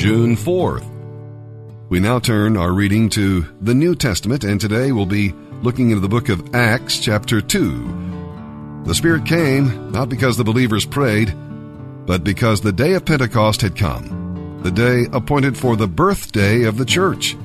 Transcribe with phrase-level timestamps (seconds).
[0.00, 0.86] June 4th.
[1.90, 6.00] We now turn our reading to the New Testament, and today we'll be looking into
[6.00, 8.82] the book of Acts, chapter 2.
[8.86, 11.34] The Spirit came not because the believers prayed,
[12.06, 16.78] but because the day of Pentecost had come, the day appointed for the birthday of
[16.78, 17.36] the church.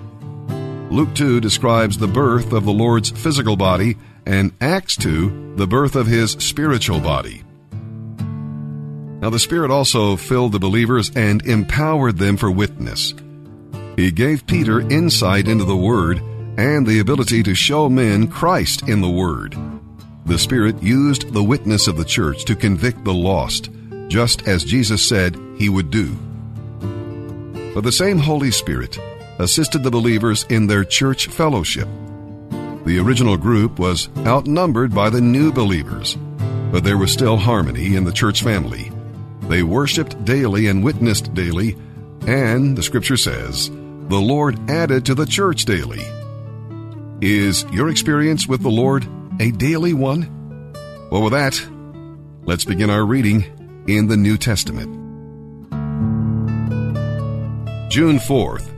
[0.90, 5.98] Luke 2 describes the birth of the Lord's physical body, and Acts 2, the birth
[5.98, 7.45] of his spiritual body.
[9.26, 13.12] Now, the Spirit also filled the believers and empowered them for witness.
[13.96, 16.20] He gave Peter insight into the Word
[16.60, 19.58] and the ability to show men Christ in the Word.
[20.28, 23.72] The Spirit used the witness of the church to convict the lost,
[24.10, 26.16] just as Jesus said he would do.
[27.74, 29.00] But the same Holy Spirit
[29.40, 31.88] assisted the believers in their church fellowship.
[32.86, 36.16] The original group was outnumbered by the new believers,
[36.72, 38.92] but there was still harmony in the church family.
[39.48, 41.78] They worshiped daily and witnessed daily,
[42.28, 46.04] and, the scripture says, the Lord added to the church daily.
[47.22, 49.08] Is your experience with the Lord
[49.40, 50.74] a daily one?
[51.12, 51.60] Well, with that,
[52.44, 53.44] let's begin our reading
[53.88, 54.94] in the New Testament.
[57.90, 58.72] June 4th,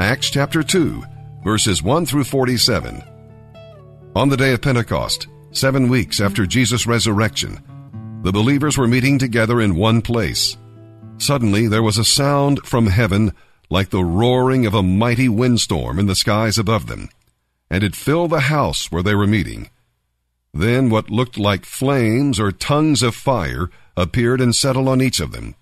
[0.00, 1.02] Acts chapter 2,
[1.44, 3.02] verses 1 through 47.
[4.14, 7.62] On the day of Pentecost, seven weeks after Jesus' resurrection,
[8.26, 10.56] the believers were meeting together in one place.
[11.16, 13.32] Suddenly there was a sound from heaven
[13.70, 17.08] like the roaring of a mighty windstorm in the skies above them,
[17.70, 19.70] and it filled the house where they were meeting.
[20.52, 25.30] Then what looked like flames or tongues of fire appeared and settled on each of
[25.30, 25.54] them.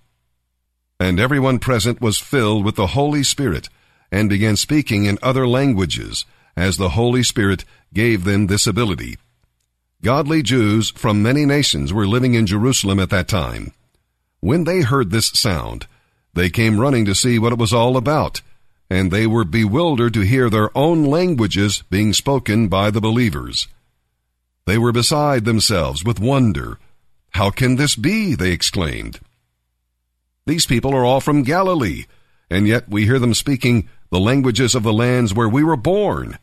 [0.98, 3.68] And everyone present was filled with the Holy Spirit
[4.10, 6.24] and began speaking in other languages,
[6.56, 9.18] as the Holy Spirit gave them this ability.
[10.04, 13.72] Godly Jews from many nations were living in Jerusalem at that time.
[14.40, 15.86] When they heard this sound,
[16.34, 18.42] they came running to see what it was all about,
[18.90, 23.66] and they were bewildered to hear their own languages being spoken by the believers.
[24.66, 26.78] They were beside themselves with wonder.
[27.30, 28.34] How can this be?
[28.34, 29.20] they exclaimed.
[30.44, 32.04] These people are all from Galilee,
[32.50, 36.38] and yet we hear them speaking the languages of the lands where we were born.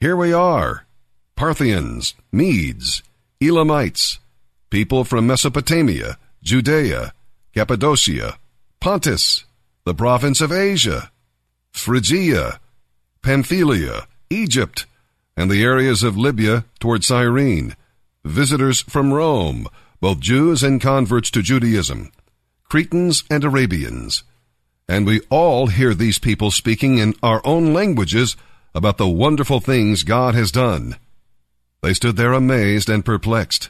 [0.00, 0.84] Here we are
[1.36, 3.02] Parthians, Medes,
[3.40, 4.18] Elamites,
[4.70, 7.12] people from Mesopotamia, Judea,
[7.54, 8.38] Cappadocia,
[8.80, 9.44] Pontus,
[9.84, 11.10] the province of Asia,
[11.72, 12.60] Phrygia,
[13.22, 14.86] Pamphylia, Egypt,
[15.36, 17.74] and the areas of Libya toward Cyrene,
[18.24, 19.66] visitors from Rome,
[20.00, 22.12] both Jews and converts to Judaism,
[22.68, 24.22] Cretans and Arabians,
[24.88, 28.36] and we all hear these people speaking in our own languages
[28.74, 30.96] about the wonderful things God has done.
[31.84, 33.68] They stood there amazed and perplexed.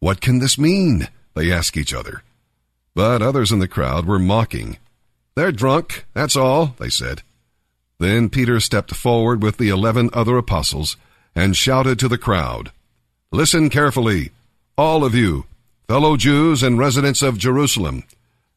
[0.00, 1.08] What can this mean?
[1.34, 2.22] They asked each other.
[2.94, 4.78] But others in the crowd were mocking.
[5.34, 7.20] They're drunk, that's all, they said.
[7.98, 10.96] Then Peter stepped forward with the eleven other apostles
[11.34, 12.72] and shouted to the crowd,
[13.30, 14.30] Listen carefully,
[14.78, 15.44] all of you,
[15.86, 18.04] fellow Jews and residents of Jerusalem.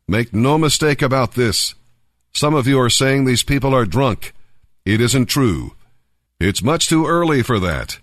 [0.07, 1.75] Make no mistake about this.
[2.33, 4.33] Some of you are saying these people are drunk.
[4.85, 5.75] It isn't true.
[6.39, 7.99] It's much too early for that.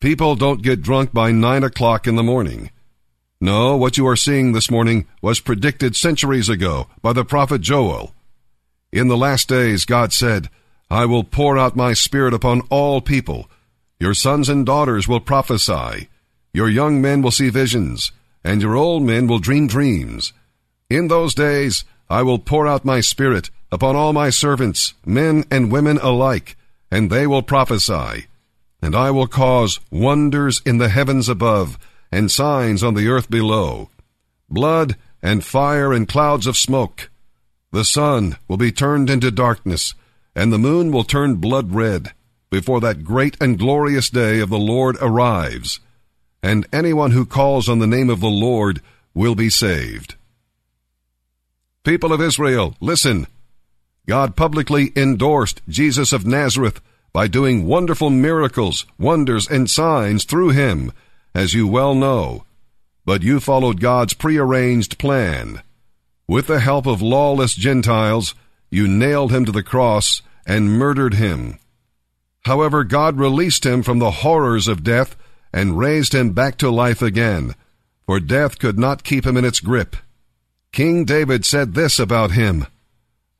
[0.00, 2.70] People don't get drunk by nine o'clock in the morning.
[3.40, 8.14] No, what you are seeing this morning was predicted centuries ago by the prophet Joel.
[8.92, 10.50] In the last days, God said,
[10.90, 13.50] I will pour out my spirit upon all people.
[13.98, 16.08] Your sons and daughters will prophesy.
[16.52, 18.12] Your young men will see visions,
[18.44, 20.34] and your old men will dream dreams.
[20.90, 25.72] In those days, I will pour out my spirit upon all my servants, men and
[25.72, 26.56] women alike,
[26.90, 28.26] and they will prophesy.
[28.86, 31.76] And I will cause wonders in the heavens above,
[32.12, 33.90] and signs on the earth below
[34.48, 37.10] blood and fire and clouds of smoke.
[37.72, 39.96] The sun will be turned into darkness,
[40.36, 42.12] and the moon will turn blood red,
[42.48, 45.80] before that great and glorious day of the Lord arrives.
[46.40, 48.80] And anyone who calls on the name of the Lord
[49.14, 50.14] will be saved.
[51.82, 53.26] People of Israel, listen.
[54.06, 56.80] God publicly endorsed Jesus of Nazareth
[57.16, 60.92] by doing wonderful miracles, wonders, and signs through him,
[61.34, 62.44] as you well know.
[63.06, 65.62] But you followed God's prearranged plan.
[66.28, 68.34] With the help of lawless Gentiles,
[68.68, 71.58] you nailed him to the cross and murdered him.
[72.44, 75.16] However, God released him from the horrors of death
[75.54, 77.54] and raised him back to life again,
[78.04, 79.96] for death could not keep him in its grip.
[80.70, 82.66] King David said this about him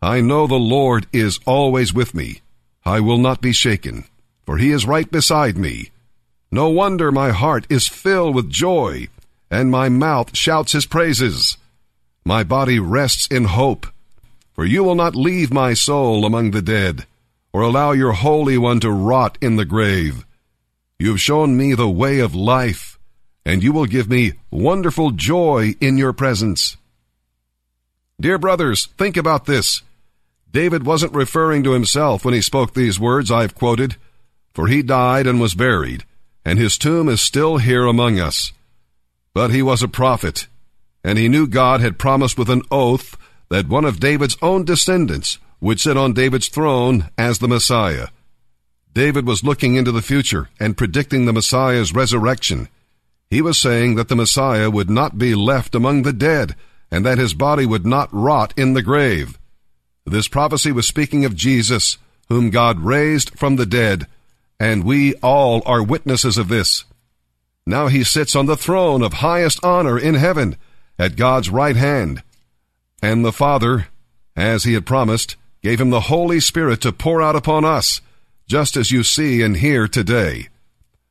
[0.01, 2.41] I know the Lord is always with me.
[2.87, 4.05] I will not be shaken,
[4.45, 5.91] for he is right beside me.
[6.53, 9.09] No wonder my heart is filled with joy,
[9.51, 11.57] and my mouth shouts his praises.
[12.25, 13.89] My body rests in hope,
[14.55, 17.07] For you will not leave my soul among the dead,
[17.53, 20.25] or allow your Holy One to rot in the grave.
[21.01, 23.01] You have shown me the way of life,
[23.45, 26.77] and you will give me wonderful joy in your presence.
[28.21, 29.83] Dear brothers, think about this.
[30.57, 33.97] David wasn't referring to himself when he spoke these words I've quoted,
[34.55, 36.07] for he died and was buried,
[36.47, 38.55] and his tomb is still here among us.
[39.35, 40.49] But he was a prophet,
[41.05, 43.19] and he knew God had promised with an oath
[43.51, 48.09] that one of David's own descendants would sit on David's throne as the Messiah.
[48.95, 52.71] David was looking into the future and predicting the Messiah's resurrection.
[53.29, 56.57] He was saying that the Messiah would not be left among the dead
[56.91, 59.39] and that his body would not rot in the grave.
[60.07, 61.99] This prophecy was speaking of Jesus,
[62.29, 64.07] whom God raised from the dead,
[64.59, 66.85] and we all are witnesses of this.
[67.67, 70.57] Now he sits on the throne of highest honor in heaven,
[70.99, 72.23] at God's right hand,
[73.03, 73.89] and the Father,
[74.37, 78.01] as he had promised, gave him the Holy Spirit to pour out upon us,
[78.47, 80.49] just as you see and hear today.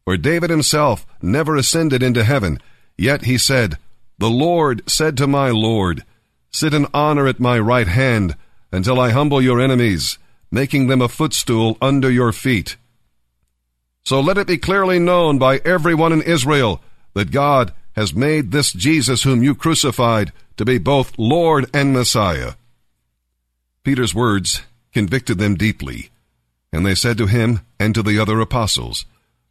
[0.06, 2.60] For David himself never ascended into heaven,
[2.98, 3.78] yet he said,
[4.18, 6.04] The Lord said to my Lord,
[6.52, 8.36] Sit in honor at my right hand,
[8.76, 10.20] until I humble your enemies,
[10.52, 12.76] making them a footstool under your feet.
[14.04, 16.82] So let it be clearly known by everyone in Israel
[17.14, 22.54] that God has made this Jesus whom you crucified to be both Lord and Messiah.
[23.84, 24.62] Peter's words
[24.94, 26.10] convicted them deeply,
[26.74, 29.06] and they said to him and to the other apostles,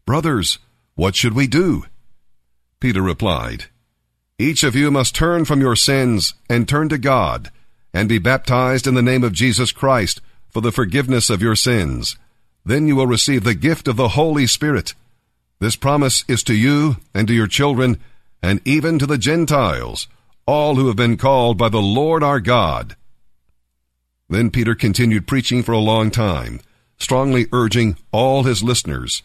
[0.04, 0.58] Brothers,
[0.96, 1.86] what should we do?
[2.78, 3.64] Peter replied,
[4.38, 7.50] Each of you must turn from your sins and turn to God,
[7.94, 10.20] and be baptized in the name of Jesus Christ
[10.50, 12.18] for the forgiveness of your sins.
[12.66, 14.94] Then you will receive the gift of the Holy Spirit.
[15.60, 17.98] This promise is to you and to your children,
[18.42, 20.08] and even to the Gentiles
[20.46, 22.96] all who have been called by the Lord our God.
[24.28, 26.60] Then Peter continued preaching for a long time,
[26.98, 29.22] strongly urging all his listeners,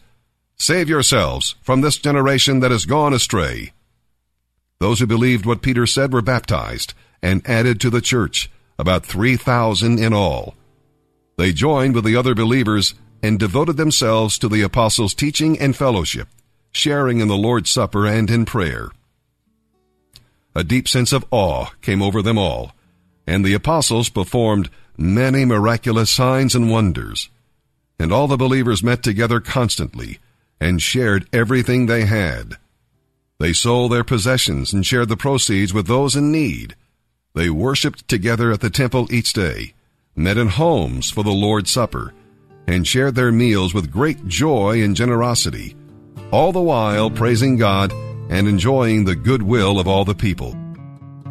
[0.56, 3.72] Save yourselves from this generation that has gone astray.
[4.78, 9.98] Those who believed what Peter said were baptized and added to the church, about 3,000
[9.98, 10.54] in all.
[11.36, 16.28] They joined with the other believers and devoted themselves to the apostles' teaching and fellowship,
[16.72, 18.90] sharing in the Lord's Supper and in prayer.
[20.54, 22.72] A deep sense of awe came over them all,
[23.26, 27.28] and the apostles performed many miraculous signs and wonders.
[27.98, 30.18] And all the believers met together constantly
[30.58, 32.56] and shared everything they had.
[33.38, 36.76] They sold their possessions and shared the proceeds with those in need.
[37.32, 39.74] They worshiped together at the temple each day,
[40.16, 42.12] met in homes for the Lord's Supper,
[42.66, 45.76] and shared their meals with great joy and generosity,
[46.32, 47.92] all the while praising God
[48.30, 50.52] and enjoying the goodwill of all the people.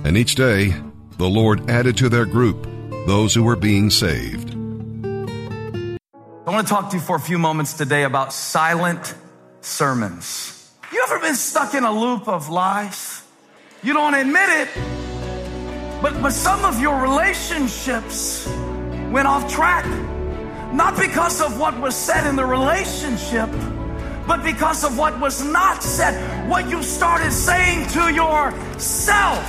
[0.05, 0.73] And each day,
[1.17, 2.65] the Lord added to their group
[3.05, 4.55] those who were being saved.
[6.47, 9.15] I want to talk to you for a few moments today about silent
[9.61, 10.71] sermons.
[10.93, 13.21] You ever been stuck in a loop of lies?
[13.83, 14.69] You don't admit it,
[16.01, 18.47] but, but some of your relationships
[19.11, 19.85] went off track.
[20.73, 23.49] Not because of what was said in the relationship,
[24.27, 29.43] but because of what was not said, what you started saying to yourself.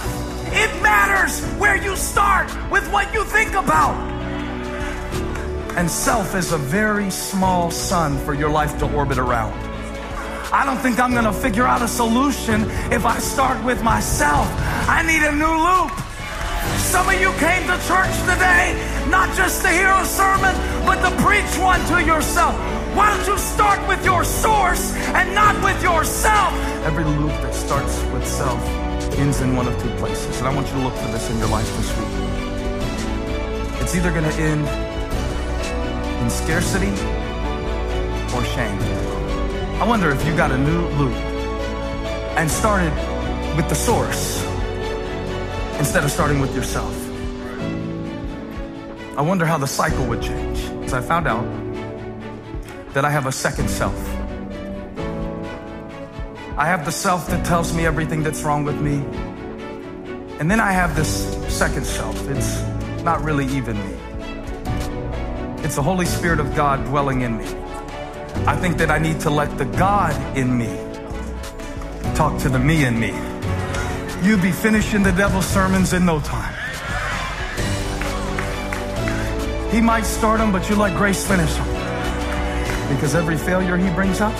[0.52, 3.94] It matters where you start with what you think about.
[5.76, 9.52] And self is a very small sun for your life to orbit around.
[10.52, 14.48] I don't think I'm gonna figure out a solution if I start with myself.
[14.88, 16.09] I need a new loop.
[16.78, 18.76] Some of you came to church today
[19.08, 22.54] not just to hear a sermon, but to preach one to yourself.
[22.94, 26.52] Why don't you start with your source and not with yourself?
[26.84, 28.60] Every loop that starts with self
[29.18, 30.38] ends in one of two places.
[30.38, 32.08] And I want you to look for this in your life this week.
[33.80, 34.66] It's either going to end
[36.22, 36.90] in scarcity
[38.34, 38.78] or shame.
[39.80, 41.14] I wonder if you got a new loop
[42.36, 42.92] and started
[43.56, 44.49] with the source
[45.80, 46.94] instead of starting with yourself.
[49.16, 50.60] I wonder how the cycle would change.
[50.84, 51.46] As I found out
[52.92, 53.96] that I have a second self.
[56.58, 58.96] I have the self that tells me everything that's wrong with me.
[60.38, 61.10] And then I have this
[61.48, 62.28] second self.
[62.28, 62.60] It's
[63.02, 63.96] not really even me.
[65.64, 67.46] It's the Holy Spirit of God dwelling in me.
[68.46, 70.76] I think that I need to let the God in me
[72.14, 73.29] talk to the me in me.
[74.22, 76.54] You be finishing the devil's sermons in no time.
[79.70, 81.66] He might start them, but you let grace finish them.
[82.94, 84.34] Because every failure he brings up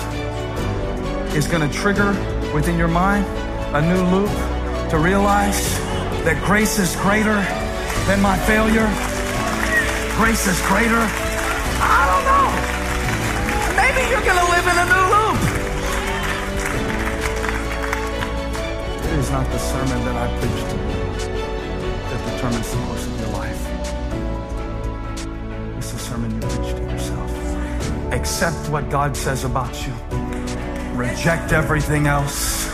[1.33, 2.11] is going to trigger
[2.53, 3.25] within your mind
[3.73, 4.29] a new loop
[4.91, 5.79] to realize
[6.25, 7.41] that grace is greater
[8.05, 8.87] than my failure.
[10.17, 11.01] grace is greater.
[11.81, 12.47] I don't know.
[13.81, 15.20] Maybe you're going to live in a new loop.
[19.31, 21.01] Not the sermon that I preach to you
[22.09, 23.61] that determines the course of your life.
[25.77, 27.31] It's the sermon you preach to yourself.
[28.11, 29.93] Accept what God says about you.
[30.95, 32.67] Reject everything else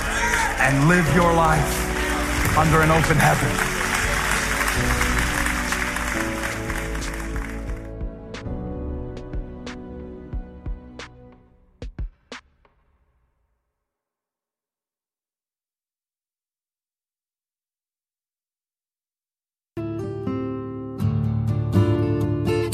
[0.60, 3.67] and live your life under an open heaven.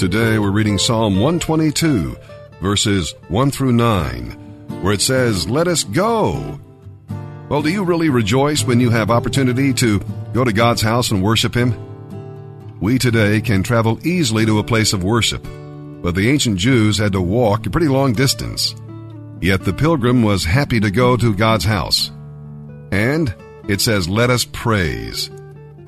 [0.03, 2.17] Today we're reading Psalm 122,
[2.61, 4.31] verses 1 through 9,
[4.81, 6.59] where it says, Let us go.
[7.47, 10.01] Well, do you really rejoice when you have opportunity to
[10.33, 11.73] go to God's house and worship Him?
[12.81, 15.41] We today can travel easily to a place of worship,
[16.01, 18.75] but the ancient Jews had to walk a pretty long distance.
[19.39, 22.11] Yet the pilgrim was happy to go to God's house.
[22.91, 23.33] And
[23.69, 25.29] it says, Let us praise.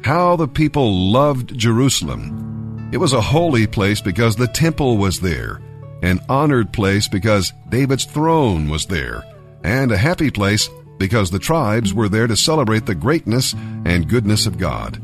[0.05, 2.54] How the people loved Jerusalem.
[2.91, 5.59] It was a holy place because the temple was there,
[6.01, 9.23] an honored place because David's throne was there,
[9.63, 13.53] and a happy place because the tribes were there to celebrate the greatness
[13.85, 14.97] and goodness of God.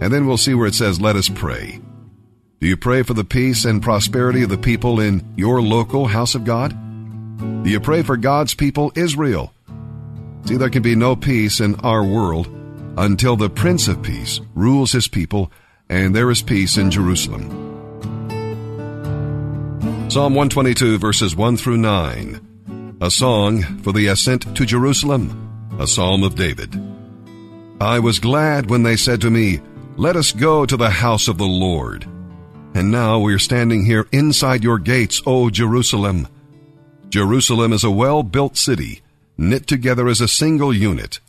[0.00, 1.80] And then we'll see where it says, Let us pray.
[2.60, 6.34] Do you pray for the peace and prosperity of the people in your local house
[6.34, 6.74] of God?
[7.64, 9.52] Do you pray for God's people, Israel?
[10.44, 12.48] See, there can be no peace in our world
[12.96, 15.52] until the Prince of Peace rules his people
[15.88, 17.48] and there is peace in Jerusalem.
[20.10, 22.96] Psalm 122 verses 1 through 9.
[23.00, 25.68] A song for the ascent to Jerusalem.
[25.78, 26.74] A psalm of David.
[27.80, 29.60] I was glad when they said to me,
[29.96, 32.04] Let us go to the house of the Lord.
[32.74, 36.26] And now we are standing here inside your gates, O Jerusalem.
[37.08, 39.00] Jerusalem is a well built city,
[39.36, 41.20] knit together as a single unit.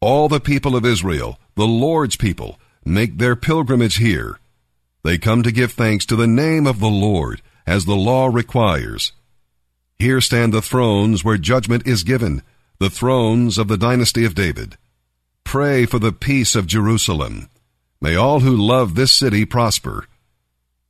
[0.00, 4.38] All the people of Israel, the Lord's people, make their pilgrimage here.
[5.04, 9.12] They come to give thanks to the name of the Lord, as the law requires.
[9.98, 12.42] Here stand the thrones where judgment is given,
[12.78, 14.76] the thrones of the dynasty of David.
[15.44, 17.48] Pray for the peace of Jerusalem.
[18.00, 20.06] May all who love this city prosper.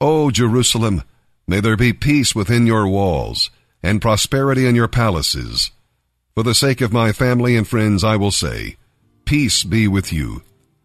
[0.00, 1.02] O Jerusalem,
[1.46, 3.50] may there be peace within your walls,
[3.82, 5.70] and prosperity in your palaces.
[6.34, 8.76] For the sake of my family and friends, I will say,
[9.26, 10.42] Peace be with you.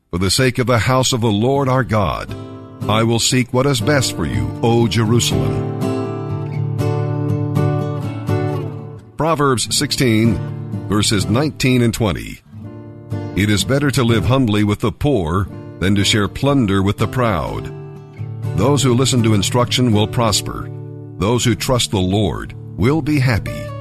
[0.09, 2.33] For the sake of the house of the Lord our God,
[2.83, 5.75] I will seek what is best for you, O Jerusalem.
[9.17, 12.39] Proverbs 16, verses 19 and 20.
[13.35, 15.49] It is better to live humbly with the poor
[15.79, 17.65] than to share plunder with the proud.
[18.57, 20.69] Those who listen to instruction will prosper.
[21.17, 23.76] Those who trust the Lord will be happy.